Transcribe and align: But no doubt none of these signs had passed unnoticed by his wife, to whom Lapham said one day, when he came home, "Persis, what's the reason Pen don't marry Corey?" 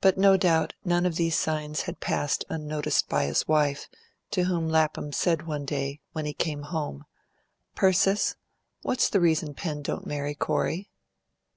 But 0.00 0.16
no 0.16 0.36
doubt 0.36 0.74
none 0.84 1.04
of 1.04 1.16
these 1.16 1.36
signs 1.36 1.80
had 1.80 1.98
passed 1.98 2.44
unnoticed 2.48 3.08
by 3.08 3.24
his 3.24 3.48
wife, 3.48 3.88
to 4.30 4.44
whom 4.44 4.68
Lapham 4.68 5.10
said 5.12 5.44
one 5.44 5.64
day, 5.64 5.98
when 6.12 6.24
he 6.24 6.32
came 6.34 6.62
home, 6.62 7.04
"Persis, 7.74 8.36
what's 8.82 9.08
the 9.10 9.18
reason 9.18 9.54
Pen 9.54 9.82
don't 9.82 10.06
marry 10.06 10.36
Corey?" 10.36 10.92